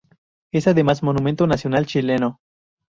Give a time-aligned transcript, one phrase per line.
[0.51, 2.39] Es además, monumento nacional chileno.